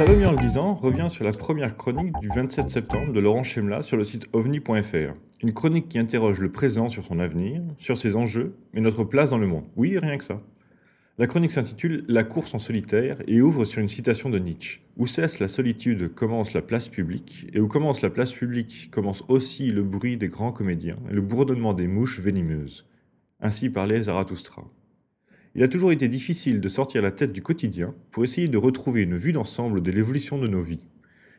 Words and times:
Salomé 0.00 0.24
en 0.24 0.32
le 0.32 0.38
disant 0.38 0.72
revient 0.72 1.08
sur 1.10 1.26
la 1.26 1.32
première 1.32 1.76
chronique 1.76 2.18
du 2.22 2.28
27 2.28 2.70
septembre 2.70 3.12
de 3.12 3.20
Laurent 3.20 3.42
Chemla 3.42 3.82
sur 3.82 3.98
le 3.98 4.04
site 4.04 4.28
ovni.fr. 4.32 5.12
Une 5.42 5.52
chronique 5.52 5.90
qui 5.90 5.98
interroge 5.98 6.40
le 6.40 6.50
présent 6.50 6.88
sur 6.88 7.04
son 7.04 7.18
avenir, 7.18 7.60
sur 7.76 7.98
ses 7.98 8.16
enjeux 8.16 8.54
et 8.72 8.80
notre 8.80 9.04
place 9.04 9.28
dans 9.28 9.36
le 9.36 9.46
monde. 9.46 9.66
Oui, 9.76 9.98
rien 9.98 10.16
que 10.16 10.24
ça. 10.24 10.40
La 11.18 11.26
chronique 11.26 11.50
s'intitule 11.50 12.06
La 12.08 12.24
course 12.24 12.54
en 12.54 12.58
solitaire 12.58 13.18
et 13.26 13.42
ouvre 13.42 13.66
sur 13.66 13.82
une 13.82 13.90
citation 13.90 14.30
de 14.30 14.38
Nietzsche. 14.38 14.80
Où 14.96 15.06
cesse 15.06 15.38
la 15.38 15.48
solitude 15.48 16.14
commence 16.14 16.54
la 16.54 16.62
place 16.62 16.88
publique, 16.88 17.48
et 17.52 17.60
où 17.60 17.68
commence 17.68 18.00
la 18.00 18.08
place 18.08 18.32
publique 18.32 18.88
commence 18.90 19.22
aussi 19.28 19.70
le 19.70 19.82
bruit 19.82 20.16
des 20.16 20.28
grands 20.28 20.52
comédiens 20.52 20.96
et 21.10 21.12
le 21.12 21.20
bourdonnement 21.20 21.74
des 21.74 21.88
mouches 21.88 22.20
venimeuses. 22.20 22.86
Ainsi 23.38 23.68
parlait 23.68 24.04
Zarathustra. 24.04 24.64
Il 25.56 25.64
a 25.64 25.68
toujours 25.68 25.90
été 25.90 26.06
difficile 26.06 26.60
de 26.60 26.68
sortir 26.68 27.02
la 27.02 27.10
tête 27.10 27.32
du 27.32 27.42
quotidien 27.42 27.92
pour 28.12 28.22
essayer 28.22 28.46
de 28.46 28.56
retrouver 28.56 29.02
une 29.02 29.16
vue 29.16 29.32
d'ensemble 29.32 29.82
de 29.82 29.90
l'évolution 29.90 30.38
de 30.38 30.46
nos 30.46 30.62
vies. 30.62 30.80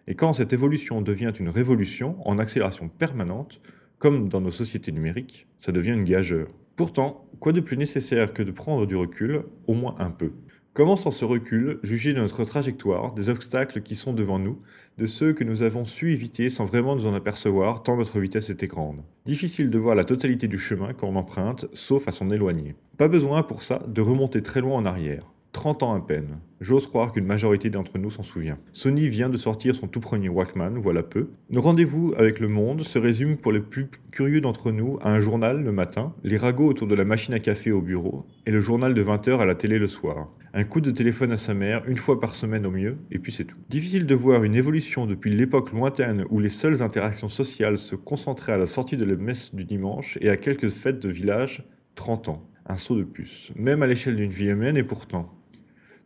Et 0.07 0.15
quand 0.15 0.33
cette 0.33 0.51
évolution 0.51 1.01
devient 1.01 1.31
une 1.39 1.47
révolution 1.47 2.17
en 2.27 2.37
accélération 2.37 2.89
permanente, 2.89 3.61
comme 3.99 4.27
dans 4.27 4.41
nos 4.41 4.51
sociétés 4.51 4.91
numériques, 4.91 5.47
ça 5.61 5.71
devient 5.71 5.91
une 5.91 6.03
gageure. 6.03 6.49
Pourtant, 6.75 7.25
quoi 7.39 7.53
de 7.53 7.61
plus 7.61 7.77
nécessaire 7.77 8.33
que 8.33 8.43
de 8.43 8.51
prendre 8.51 8.85
du 8.85 8.97
recul, 8.97 9.43
au 9.67 9.75
moins 9.75 9.95
un 9.99 10.11
peu? 10.11 10.33
Comment 10.73 10.95
sans 10.95 11.11
ce 11.11 11.25
recul 11.25 11.79
juger 11.83 12.13
de 12.13 12.21
notre 12.21 12.45
trajectoire, 12.45 13.13
des 13.13 13.27
obstacles 13.27 13.81
qui 13.81 13.93
sont 13.93 14.13
devant 14.13 14.39
nous, 14.39 14.57
de 14.97 15.05
ceux 15.05 15.33
que 15.33 15.43
nous 15.43 15.63
avons 15.63 15.83
su 15.83 16.13
éviter 16.13 16.49
sans 16.49 16.63
vraiment 16.63 16.95
nous 16.95 17.07
en 17.07 17.13
apercevoir 17.13 17.83
tant 17.83 17.97
notre 17.97 18.21
vitesse 18.21 18.49
était 18.49 18.67
grande? 18.67 19.03
Difficile 19.25 19.69
de 19.69 19.77
voir 19.77 19.95
la 19.95 20.05
totalité 20.05 20.47
du 20.47 20.57
chemin 20.57 20.93
qu'on 20.93 21.17
emprunte, 21.17 21.65
sauf 21.73 22.07
à 22.07 22.13
s'en 22.13 22.29
éloigner. 22.29 22.75
Pas 22.97 23.09
besoin 23.09 23.43
pour 23.43 23.63
ça 23.63 23.83
de 23.85 23.99
remonter 23.99 24.41
très 24.41 24.61
loin 24.61 24.77
en 24.77 24.85
arrière. 24.85 25.25
30 25.53 25.83
ans 25.83 25.93
à 25.93 25.99
peine. 25.99 26.39
J'ose 26.61 26.87
croire 26.87 27.11
qu'une 27.11 27.25
majorité 27.25 27.69
d'entre 27.69 27.97
nous 27.97 28.11
s'en 28.11 28.23
souvient. 28.23 28.57
Sony 28.71 29.07
vient 29.09 29.29
de 29.29 29.37
sortir 29.37 29.75
son 29.75 29.87
tout 29.87 29.99
premier 29.99 30.29
Walkman, 30.29 30.79
voilà 30.79 31.03
peu. 31.03 31.29
Nos 31.49 31.61
rendez-vous 31.61 32.13
avec 32.17 32.39
le 32.39 32.47
monde 32.47 32.83
se 32.83 32.99
résument 32.99 33.35
pour 33.35 33.51
les 33.51 33.59
plus 33.59 33.89
curieux 34.11 34.41
d'entre 34.41 34.71
nous 34.71 34.97
à 35.01 35.11
un 35.11 35.19
journal 35.19 35.63
le 35.63 35.71
matin, 35.71 36.13
les 36.23 36.37
ragots 36.37 36.67
autour 36.67 36.87
de 36.87 36.95
la 36.95 37.03
machine 37.03 37.33
à 37.33 37.39
café 37.39 37.71
au 37.71 37.81
bureau, 37.81 38.25
et 38.45 38.51
le 38.51 38.59
journal 38.59 38.93
de 38.93 39.03
20h 39.03 39.39
à 39.39 39.45
la 39.45 39.55
télé 39.55 39.79
le 39.79 39.87
soir. 39.87 40.29
Un 40.53 40.63
coup 40.63 40.81
de 40.81 40.91
téléphone 40.91 41.31
à 41.31 41.37
sa 41.37 41.53
mère, 41.53 41.83
une 41.87 41.97
fois 41.97 42.19
par 42.19 42.35
semaine 42.35 42.65
au 42.65 42.71
mieux, 42.71 42.97
et 43.09 43.19
puis 43.19 43.31
c'est 43.31 43.45
tout. 43.45 43.57
Difficile 43.69 44.05
de 44.05 44.15
voir 44.15 44.43
une 44.43 44.55
évolution 44.55 45.05
depuis 45.05 45.33
l'époque 45.33 45.71
lointaine 45.71 46.25
où 46.29 46.39
les 46.39 46.49
seules 46.49 46.81
interactions 46.81 47.29
sociales 47.29 47.77
se 47.77 47.95
concentraient 47.95 48.53
à 48.53 48.57
la 48.57 48.65
sortie 48.65 48.97
de 48.97 49.05
la 49.05 49.15
messe 49.15 49.55
du 49.55 49.63
dimanche 49.63 50.17
et 50.21 50.29
à 50.29 50.37
quelques 50.37 50.69
fêtes 50.69 51.01
de 51.01 51.09
village, 51.09 51.63
30 51.95 52.29
ans. 52.29 52.47
Un 52.67 52.77
saut 52.77 52.95
de 52.95 53.03
plus, 53.03 53.51
même 53.55 53.81
à 53.81 53.87
l'échelle 53.87 54.15
d'une 54.15 54.29
vie 54.29 54.49
humaine, 54.49 54.77
et 54.77 54.83
pourtant, 54.83 55.33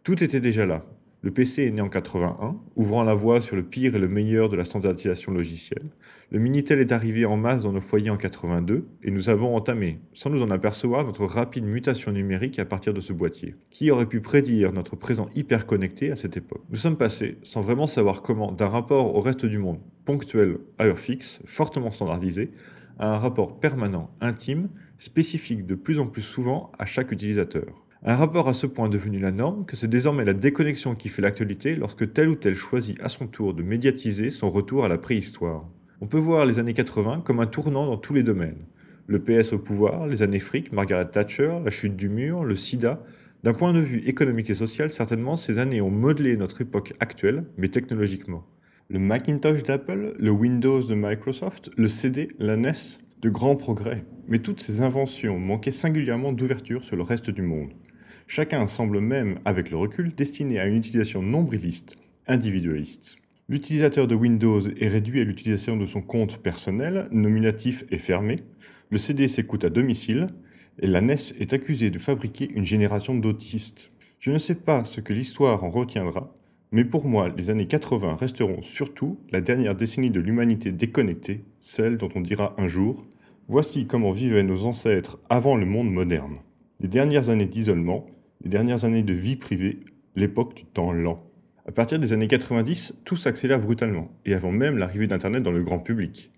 tout 0.05 0.23
était 0.23 0.39
déjà 0.39 0.67
là. 0.67 0.85
Le 1.23 1.31
PC 1.31 1.63
est 1.63 1.71
né 1.71 1.81
en 1.81 1.89
81, 1.89 2.55
ouvrant 2.75 3.01
la 3.01 3.15
voie 3.15 3.41
sur 3.41 3.55
le 3.55 3.63
pire 3.63 3.95
et 3.95 3.99
le 3.99 4.07
meilleur 4.07 4.49
de 4.49 4.55
la 4.55 4.63
standardisation 4.63 5.31
logicielle. 5.31 5.89
Le 6.29 6.37
Minitel 6.37 6.79
est 6.79 6.91
arrivé 6.91 7.25
en 7.25 7.37
masse 7.37 7.63
dans 7.63 7.71
nos 7.71 7.81
foyers 7.81 8.11
en 8.11 8.15
82 8.15 8.87
et 9.01 9.09
nous 9.09 9.29
avons 9.29 9.55
entamé, 9.55 9.99
sans 10.13 10.29
nous 10.29 10.43
en 10.43 10.51
apercevoir, 10.51 11.05
notre 11.05 11.25
rapide 11.25 11.65
mutation 11.65 12.11
numérique 12.11 12.59
à 12.59 12.65
partir 12.65 12.93
de 12.93 13.01
ce 13.01 13.13
boîtier. 13.13 13.55
Qui 13.71 13.89
aurait 13.89 14.05
pu 14.05 14.21
prédire 14.21 14.71
notre 14.73 14.95
présent 14.95 15.27
hyper 15.33 15.65
connecté 15.65 16.11
à 16.11 16.15
cette 16.15 16.37
époque? 16.37 16.61
Nous 16.69 16.77
sommes 16.77 16.97
passés, 16.97 17.39
sans 17.41 17.61
vraiment 17.61 17.87
savoir 17.87 18.21
comment, 18.21 18.51
d'un 18.51 18.69
rapport 18.69 19.15
au 19.15 19.21
reste 19.21 19.47
du 19.47 19.57
monde 19.57 19.79
ponctuel 20.05 20.59
à 20.77 20.85
heure 20.85 20.99
fixe, 20.99 21.41
fortement 21.45 21.89
standardisé, 21.89 22.51
à 22.99 23.11
un 23.11 23.17
rapport 23.17 23.59
permanent, 23.59 24.11
intime, 24.21 24.69
spécifique 24.99 25.65
de 25.65 25.73
plus 25.73 25.97
en 25.97 26.05
plus 26.05 26.21
souvent 26.21 26.71
à 26.77 26.85
chaque 26.85 27.11
utilisateur. 27.11 27.84
Un 28.07 28.17
rapport 28.17 28.47
à 28.47 28.53
ce 28.53 28.67
point 28.67 28.88
devenu 28.88 29.17
la 29.17 29.31
norme 29.31 29.66
que 29.66 29.75
c'est 29.75 29.88
désormais 29.88 30.25
la 30.25 30.35
déconnexion 30.35 30.93
qui 30.93 31.09
fait 31.09 31.23
l'actualité 31.23 31.75
lorsque 31.75 32.13
tel 32.13 32.29
ou 32.29 32.35
tel 32.35 32.53
choisit 32.53 33.01
à 33.01 33.09
son 33.09 33.25
tour 33.25 33.55
de 33.55 33.63
médiatiser 33.63 34.29
son 34.29 34.51
retour 34.51 34.85
à 34.85 34.88
la 34.88 34.99
préhistoire. 34.99 35.67
On 36.01 36.05
peut 36.05 36.19
voir 36.19 36.45
les 36.45 36.59
années 36.59 36.75
80 36.75 37.23
comme 37.25 37.39
un 37.39 37.47
tournant 37.47 37.88
dans 37.88 37.97
tous 37.97 38.13
les 38.13 38.21
domaines. 38.21 38.67
Le 39.07 39.23
PS 39.23 39.53
au 39.53 39.57
pouvoir, 39.57 40.05
les 40.05 40.21
années 40.21 40.39
fric, 40.39 40.71
Margaret 40.71 41.09
Thatcher, 41.09 41.57
la 41.65 41.71
chute 41.71 41.95
du 41.95 42.07
mur, 42.07 42.44
le 42.44 42.55
sida. 42.55 43.01
D'un 43.44 43.53
point 43.53 43.73
de 43.73 43.79
vue 43.79 44.03
économique 44.05 44.51
et 44.51 44.55
social, 44.55 44.91
certainement, 44.91 45.35
ces 45.35 45.57
années 45.57 45.81
ont 45.81 45.89
modelé 45.89 46.38
notre 46.38 46.61
époque 46.61 46.94
actuelle, 46.99 47.45
mais 47.57 47.69
technologiquement. 47.69 48.45
Le 48.88 48.99
Macintosh 48.99 49.63
d'Apple, 49.63 50.13
le 50.19 50.29
Windows 50.29 50.83
de 50.83 50.94
Microsoft, 50.94 51.71
le 51.75 51.88
CD, 51.88 52.27
la 52.38 52.55
NES, 52.55 52.99
de 53.23 53.29
grands 53.31 53.55
progrès. 53.55 54.05
Mais 54.27 54.38
toutes 54.38 54.61
ces 54.61 54.81
inventions 54.81 55.39
manquaient 55.39 55.71
singulièrement 55.71 56.33
d'ouverture 56.33 56.83
sur 56.83 56.95
le 56.95 57.01
reste 57.01 57.31
du 57.31 57.41
monde. 57.41 57.71
Chacun 58.28 58.68
semble 58.68 59.00
même, 59.00 59.40
avec 59.46 59.69
le 59.69 59.78
recul, 59.78 60.13
destiné 60.16 60.59
à 60.59 60.66
une 60.66 60.78
utilisation 60.78 61.22
nombriliste, 61.22 61.96
individualiste. 62.28 63.18
L'utilisateur 63.47 64.08
de 64.08 64.16
Windows 64.16 64.62
est 64.62 64.88
réduit 64.88 65.22
à 65.22 65.24
l'utilisation 65.24 65.78
de 65.78 65.86
son 65.86 66.02
compte 66.02 66.40
personnel, 66.40 67.08
nominatif 67.12 67.84
et 67.91 68.00
fermé. 68.00 68.40
Le 68.90 68.97
CD 68.97 69.28
s'écoute 69.28 69.63
à 69.63 69.69
domicile. 69.69 70.28
Et 70.80 70.88
la 70.88 71.00
NES 71.00 71.16
est 71.40 71.53
accusée 71.53 71.90
de 71.90 72.00
fabriquer 72.00 72.50
une 72.53 72.66
génération 72.66 73.16
d'autistes. 73.16 73.91
Je 74.19 74.31
ne 74.31 74.40
sais 74.40 74.56
pas 74.56 74.84
ce 74.84 75.00
que 75.00 75.13
l'histoire 75.13 75.63
en 75.63 75.69
retiendra, 75.69 76.36
mais 76.72 76.84
pour 76.84 77.06
moi, 77.06 77.30
les 77.30 77.50
années 77.50 77.68
80 77.68 78.16
resteront 78.16 78.62
surtout 78.62 79.19
la 79.31 79.40
dernière 79.40 79.75
décennie 79.75 80.09
de 80.09 80.19
l'humanité 80.19 80.72
déconnectée, 80.72 81.46
celle 81.62 81.97
dont 81.97 82.09
on 82.16 82.22
dira 82.22 82.56
un 82.57 82.68
jour 82.68 83.06
Voici 83.47 83.86
comment 83.86 84.12
vivaient 84.12 84.42
nos 84.42 84.66
ancêtres 84.66 85.19
avant 85.30 85.56
le 85.56 85.68
monde 85.68 85.92
moderne. 85.92 86.40
Les 86.80 86.88
dernières 86.88 87.30
années 87.30 87.46
d'isolement, 87.46 88.07
les 88.44 88.50
dernières 88.50 88.85
années 88.85 89.03
de 89.03 89.13
vie 89.13 89.35
privée, 89.35 89.79
l'époque 90.16 90.56
du 90.56 90.66
temps 90.66 90.91
lent. 90.91 91.23
À 91.68 91.72
partir 91.72 91.97
des 91.97 92.13
années 92.13 92.28
90, 92.28 92.96
tout 93.06 93.16
s'accélère 93.16 93.59
brutalement, 93.59 94.12
et 94.25 94.34
avant 94.34 94.51
même 94.51 94.78
l'arrivée 94.78 95.07
d'Internet 95.07 95.41
dans 95.41 95.51
le 95.51 95.63
grand 95.63 95.79
public. 95.79 96.31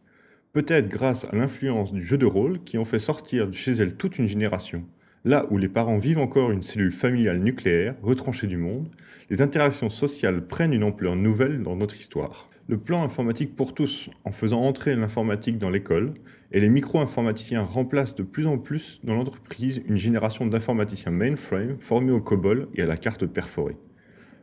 Peut-être 0.54 0.88
grâce 0.88 1.26
à 1.26 1.36
l'influence 1.36 1.92
du 1.92 2.02
jeu 2.02 2.18
de 2.18 2.26
rôle 2.26 2.64
qui 2.64 2.78
ont 2.78 2.86
fait 2.86 3.00
sortir 3.00 3.48
de 3.48 3.54
chez 3.54 3.74
elle 3.74 3.96
toute 3.96 4.18
une 4.18 4.28
génération. 4.28 4.86
Là 5.28 5.46
où 5.50 5.58
les 5.58 5.68
parents 5.68 5.98
vivent 5.98 6.20
encore 6.20 6.52
une 6.52 6.64
cellule 6.64 6.94
familiale 6.94 7.40
nucléaire, 7.40 7.96
retranchée 8.02 8.48
du 8.48 8.56
monde, 8.56 8.88
les 9.30 9.42
interactions 9.42 9.90
sociales 9.90 10.48
prennent 10.48 10.72
une 10.72 10.86
ampleur 10.86 11.18
nouvelle 11.18 11.64
dans 11.64 11.76
notre 11.76 11.98
histoire. 11.98 12.50
Le 12.70 12.78
plan 12.78 13.04
informatique 13.04 13.54
pour 13.54 13.74
tous, 13.74 14.10
en 14.24 14.32
faisant 14.32 14.62
entrer 14.62 14.96
l'informatique 14.96 15.58
dans 15.58 15.70
l'école, 15.70 16.14
et 16.54 16.62
les 16.62 16.70
micro-informaticiens 16.70 17.64
remplacent 17.64 18.16
de 18.16 18.24
plus 18.24 18.48
en 18.48 18.58
plus 18.58 19.02
dans 19.04 19.16
l'entreprise 19.16 19.82
une 19.90 19.98
génération 19.98 20.46
d'informaticiens 20.46 21.12
mainframe 21.12 21.76
formés 21.78 22.14
au 22.14 22.22
COBOL 22.22 22.70
et 22.76 22.84
à 22.84 22.86
la 22.86 22.96
carte 22.96 23.26
perforée. 23.26 23.76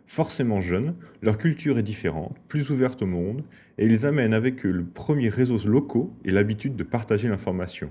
Forcément 0.07 0.61
jeunes, 0.61 0.97
leur 1.23 1.39
culture 1.39 1.79
est 1.79 1.83
différente, 1.83 2.37
plus 2.47 2.69
ouverte 2.69 3.01
au 3.01 3.07
monde, 3.07 3.43
et 3.79 3.87
ils 3.87 4.05
amènent 4.05 4.35
avec 4.35 4.67
eux 4.67 4.71
le 4.71 4.85
premier 4.85 5.31
réseau 5.31 5.57
locaux 5.67 6.15
et 6.27 6.31
l'habitude 6.31 6.77
de 6.77 6.85
partager 6.85 7.29
l'information, 7.29 7.89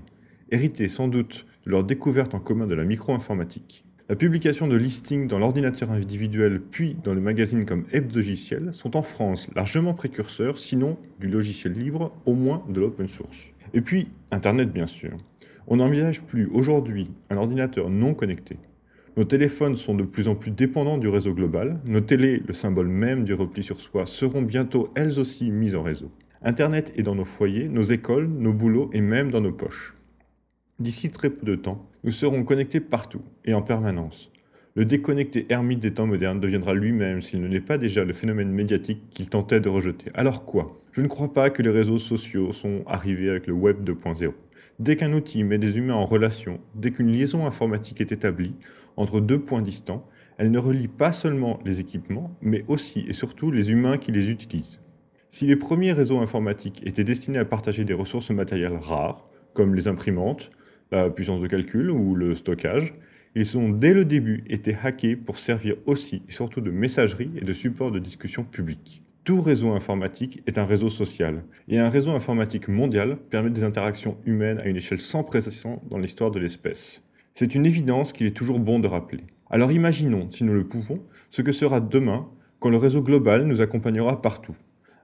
hérité 0.50 0.88
sans 0.88 1.08
doute 1.08 1.46
de 1.64 1.70
leur 1.70 1.84
découverte 1.84 2.34
en 2.34 2.40
commun 2.40 2.66
de 2.66 2.74
la 2.74 2.84
micro-informatique. 2.84 3.84
La 4.08 4.16
publication 4.16 4.68
de 4.68 4.76
listings 4.76 5.28
dans 5.28 5.38
l'ordinateur 5.38 5.90
individuel 5.90 6.60
puis 6.60 6.94
dans 7.02 7.14
les 7.14 7.22
magazines 7.22 7.64
comme 7.64 7.86
Hebdogiciel 7.90 8.70
sont 8.72 8.96
en 8.96 9.02
France 9.02 9.48
largement 9.56 9.94
précurseurs, 9.94 10.58
sinon 10.58 10.98
du 11.20 11.28
logiciel 11.28 11.72
libre, 11.72 12.12
au 12.26 12.34
moins 12.34 12.62
de 12.68 12.80
l'open 12.80 13.08
source. 13.08 13.46
Et 13.72 13.80
puis, 13.80 14.08
Internet 14.30 14.70
bien 14.72 14.86
sûr. 14.86 15.16
On 15.66 15.76
n'envisage 15.76 16.20
plus 16.20 16.46
aujourd'hui 16.52 17.10
un 17.30 17.38
ordinateur 17.38 17.88
non 17.88 18.12
connecté. 18.12 18.58
Nos 19.16 19.24
téléphones 19.24 19.76
sont 19.76 19.94
de 19.94 20.02
plus 20.02 20.28
en 20.28 20.34
plus 20.34 20.50
dépendants 20.50 20.98
du 20.98 21.08
réseau 21.08 21.32
global. 21.32 21.80
Nos 21.86 22.00
télés, 22.00 22.42
le 22.46 22.52
symbole 22.52 22.88
même 22.88 23.24
du 23.24 23.32
repli 23.32 23.64
sur 23.64 23.80
soi, 23.80 24.06
seront 24.06 24.42
bientôt 24.42 24.90
elles 24.96 25.18
aussi 25.18 25.50
mises 25.50 25.76
en 25.76 25.82
réseau. 25.82 26.10
Internet 26.42 26.92
est 26.96 27.02
dans 27.02 27.14
nos 27.14 27.24
foyers, 27.24 27.70
nos 27.70 27.84
écoles, 27.84 28.28
nos 28.28 28.52
boulots 28.52 28.90
et 28.92 29.00
même 29.00 29.30
dans 29.30 29.40
nos 29.40 29.52
poches. 29.52 29.94
D'ici 30.80 31.08
très 31.08 31.30
peu 31.30 31.46
de 31.46 31.54
temps, 31.54 31.88
nous 32.02 32.10
serons 32.10 32.42
connectés 32.42 32.80
partout 32.80 33.22
et 33.44 33.54
en 33.54 33.62
permanence. 33.62 34.32
Le 34.74 34.84
déconnecté 34.84 35.46
ermite 35.48 35.78
des 35.78 35.94
temps 35.94 36.08
modernes 36.08 36.40
deviendra 36.40 36.74
lui-même, 36.74 37.22
s'il 37.22 37.40
ne 37.40 37.46
l'est 37.46 37.60
pas 37.60 37.78
déjà, 37.78 38.04
le 38.04 38.12
phénomène 38.12 38.50
médiatique 38.50 39.08
qu'il 39.10 39.30
tentait 39.30 39.60
de 39.60 39.68
rejeter. 39.68 40.10
Alors 40.14 40.44
quoi? 40.44 40.80
Je 40.90 41.00
ne 41.00 41.06
crois 41.06 41.32
pas 41.32 41.50
que 41.50 41.62
les 41.62 41.70
réseaux 41.70 41.98
sociaux 41.98 42.52
sont 42.52 42.82
arrivés 42.88 43.30
avec 43.30 43.46
le 43.46 43.52
Web 43.52 43.88
2.0. 43.88 44.32
Dès 44.80 44.96
qu'un 44.96 45.12
outil 45.12 45.44
met 45.44 45.58
des 45.58 45.78
humains 45.78 45.94
en 45.94 46.06
relation, 46.06 46.58
dès 46.74 46.90
qu'une 46.90 47.12
liaison 47.12 47.46
informatique 47.46 48.00
est 48.00 48.10
établie 48.10 48.56
entre 48.96 49.20
deux 49.20 49.38
points 49.38 49.62
distants, 49.62 50.04
elle 50.38 50.50
ne 50.50 50.58
relie 50.58 50.88
pas 50.88 51.12
seulement 51.12 51.60
les 51.64 51.78
équipements, 51.78 52.36
mais 52.42 52.64
aussi 52.66 53.04
et 53.06 53.12
surtout 53.12 53.52
les 53.52 53.70
humains 53.70 53.96
qui 53.96 54.10
les 54.10 54.28
utilisent. 54.28 54.80
Si 55.30 55.46
les 55.46 55.54
premiers 55.54 55.92
réseaux 55.92 56.18
informatiques 56.18 56.82
étaient 56.84 57.04
destinés 57.04 57.38
à 57.38 57.44
partager 57.44 57.84
des 57.84 57.94
ressources 57.94 58.30
matérielles 58.30 58.76
rares, 58.76 59.28
comme 59.52 59.76
les 59.76 59.86
imprimantes, 59.86 60.50
la 60.94 61.10
puissance 61.10 61.40
de 61.40 61.46
calcul 61.46 61.90
ou 61.90 62.14
le 62.14 62.34
stockage, 62.34 62.94
ils 63.34 63.58
ont 63.58 63.68
dès 63.68 63.94
le 63.94 64.04
début 64.04 64.44
été 64.48 64.76
hackés 64.80 65.16
pour 65.16 65.38
servir 65.38 65.74
aussi 65.86 66.22
et 66.28 66.32
surtout 66.32 66.60
de 66.60 66.70
messagerie 66.70 67.30
et 67.36 67.44
de 67.44 67.52
support 67.52 67.90
de 67.90 67.98
discussion 67.98 68.44
publique. 68.44 69.02
Tout 69.24 69.40
réseau 69.40 69.72
informatique 69.72 70.42
est 70.46 70.58
un 70.58 70.66
réseau 70.66 70.90
social, 70.90 71.44
et 71.66 71.78
un 71.78 71.88
réseau 71.88 72.10
informatique 72.10 72.68
mondial 72.68 73.16
permet 73.30 73.48
des 73.48 73.64
interactions 73.64 74.18
humaines 74.26 74.60
à 74.60 74.68
une 74.68 74.76
échelle 74.76 75.00
sans 75.00 75.24
précédent 75.24 75.82
dans 75.90 75.98
l'histoire 75.98 76.30
de 76.30 76.38
l'espèce. 76.38 77.02
C'est 77.34 77.54
une 77.54 77.64
évidence 77.64 78.12
qu'il 78.12 78.26
est 78.26 78.36
toujours 78.36 78.60
bon 78.60 78.80
de 78.80 78.86
rappeler. 78.86 79.24
Alors 79.48 79.72
imaginons, 79.72 80.28
si 80.28 80.44
nous 80.44 80.52
le 80.52 80.68
pouvons, 80.68 81.00
ce 81.30 81.40
que 81.40 81.52
sera 81.52 81.80
demain 81.80 82.28
quand 82.60 82.68
le 82.68 82.76
réseau 82.76 83.02
global 83.02 83.44
nous 83.44 83.62
accompagnera 83.62 84.20
partout. 84.20 84.56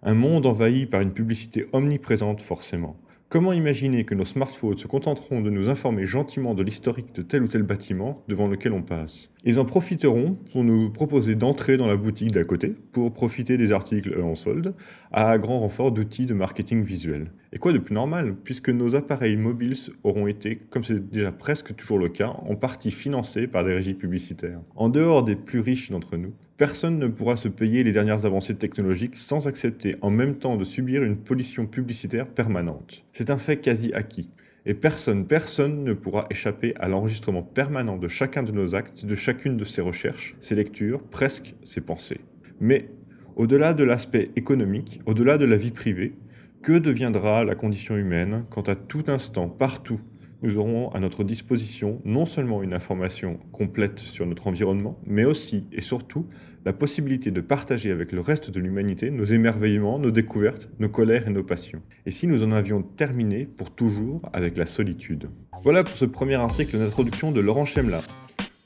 Un 0.03 0.15
monde 0.15 0.47
envahi 0.47 0.87
par 0.87 1.01
une 1.01 1.13
publicité 1.13 1.67
omniprésente 1.73 2.43
forcément. 2.43 2.97
Comment 3.31 3.53
imaginer 3.53 4.03
que 4.03 4.17
nos 4.17 4.25
smartphones 4.25 4.77
se 4.77 4.89
contenteront 4.89 5.41
de 5.41 5.51
nous 5.51 5.69
informer 5.69 6.05
gentiment 6.05 6.53
de 6.53 6.65
l'historique 6.65 7.15
de 7.15 7.23
tel 7.23 7.45
ou 7.45 7.47
tel 7.47 7.63
bâtiment 7.63 8.25
devant 8.27 8.49
lequel 8.49 8.73
on 8.73 8.83
passe? 8.83 9.31
Ils 9.45 9.61
en 9.61 9.65
profiteront 9.65 10.37
pour 10.51 10.65
nous 10.65 10.91
proposer 10.91 11.37
d'entrer 11.37 11.77
dans 11.77 11.87
la 11.87 11.97
boutique 11.97 12.33
d'à 12.33 12.43
côté 12.43 12.75
pour 12.91 13.13
profiter 13.13 13.57
des 13.57 13.71
articles 13.71 14.21
en 14.21 14.35
solde, 14.35 14.75
à 15.13 15.39
grand 15.39 15.61
renfort 15.61 15.93
d'outils 15.93 16.27
de 16.27 16.35
marketing 16.35 16.83
visuel. 16.83 17.31
Et 17.53 17.59
quoi 17.59 17.73
de 17.73 17.79
plus 17.79 17.95
normal, 17.95 18.35
puisque 18.35 18.69
nos 18.69 18.97
appareils 18.97 19.37
mobiles 19.37 19.77
auront 20.03 20.27
été, 20.27 20.57
comme 20.57 20.83
c'est 20.83 21.09
déjà 21.09 21.31
presque 21.31 21.77
toujours 21.77 22.01
le 22.01 22.09
cas, 22.09 22.35
en 22.49 22.57
partie 22.57 22.91
financés 22.91 23.47
par 23.47 23.63
des 23.63 23.75
régies 23.75 23.95
publicitaires? 23.95 24.61
En 24.75 24.89
dehors 24.89 25.23
des 25.23 25.37
plus 25.37 25.61
riches 25.61 25.93
d'entre 25.93 26.17
nous, 26.17 26.33
Personne 26.61 26.99
ne 26.99 27.07
pourra 27.07 27.37
se 27.37 27.49
payer 27.49 27.83
les 27.85 27.93
dernières 27.93 28.27
avancées 28.27 28.55
technologiques 28.55 29.17
sans 29.17 29.47
accepter 29.47 29.95
en 30.03 30.11
même 30.11 30.35
temps 30.35 30.59
de 30.59 30.65
subir 30.65 31.03
une 31.03 31.17
pollution 31.17 31.65
publicitaire 31.65 32.27
permanente. 32.27 33.03
C'est 33.15 33.31
un 33.31 33.39
fait 33.39 33.57
quasi 33.57 33.95
acquis. 33.95 34.29
Et 34.67 34.75
personne, 34.75 35.27
personne 35.27 35.85
ne 35.85 35.95
pourra 35.95 36.27
échapper 36.29 36.75
à 36.77 36.87
l'enregistrement 36.87 37.43
permanent 37.43 37.97
de 37.97 38.09
chacun 38.09 38.43
de 38.43 38.53
nos 38.53 38.75
actes, 38.75 39.07
de 39.07 39.15
chacune 39.15 39.57
de 39.57 39.65
ses 39.65 39.81
recherches, 39.81 40.37
ses 40.39 40.55
lectures, 40.55 41.03
presque 41.03 41.55
ses 41.65 41.81
pensées. 41.81 42.21
Mais, 42.61 42.91
au-delà 43.37 43.73
de 43.73 43.85
l'aspect 43.85 44.31
économique, 44.37 45.01
au-delà 45.07 45.39
de 45.39 45.47
la 45.47 45.57
vie 45.57 45.71
privée, 45.71 46.13
que 46.61 46.77
deviendra 46.77 47.43
la 47.43 47.55
condition 47.55 47.97
humaine 47.97 48.45
quand 48.51 48.69
à 48.69 48.75
tout 48.75 49.05
instant, 49.07 49.49
partout, 49.49 50.03
nous 50.43 50.59
aurons 50.59 50.91
à 50.91 51.01
notre 51.01 51.25
disposition 51.25 52.01
non 52.05 52.27
seulement 52.27 52.63
une 52.63 52.73
information 52.73 53.39
complète 53.53 53.99
sur 53.99 54.27
notre 54.27 54.47
environnement, 54.47 54.99
mais 55.07 55.25
aussi 55.25 55.65
et 55.73 55.81
surtout 55.81 56.27
la 56.65 56.73
possibilité 56.73 57.31
de 57.31 57.41
partager 57.41 57.91
avec 57.91 58.13
le 58.13 58.21
reste 58.21 58.51
de 58.51 58.61
l'humanité 58.61 59.11
nos 59.11 59.25
émerveillements, 59.25 59.99
nos 59.99 60.11
découvertes, 60.11 60.69
nos 60.79 60.89
colères 60.89 61.27
et 61.27 61.31
nos 61.31 61.43
passions. 61.43 61.83
Et 62.07 62.11
si 62.11 62.27
nous 62.27 62.45
en 62.45 62.53
avions 62.53 62.83
terminé 62.83 63.47
pour 63.47 63.71
toujours 63.71 64.23
avec 64.33 64.57
la 64.57 64.67
solitude 64.67 65.31
Voilà 65.63 65.85
pour 65.85 65.97
ce 65.97 66.05
premier 66.05 66.35
article 66.35 66.79
d'introduction 66.79 67.33
de 67.33 67.41
Laurent 67.41 67.65
Chemla. 67.65 68.01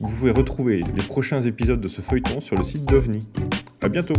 Vous 0.01 0.11
pouvez 0.11 0.33
retrouver 0.33 0.83
les 0.97 1.05
prochains 1.05 1.43
épisodes 1.43 1.81
de 1.81 1.89
ce 1.89 2.01
feuilleton 2.01 2.41
sur 2.41 2.57
le 2.57 2.65
site 2.65 2.85
d'OVNI. 2.85 3.29
A 3.81 3.89
bientôt 3.89 4.15